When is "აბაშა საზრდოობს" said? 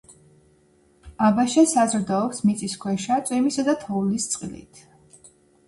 1.27-2.41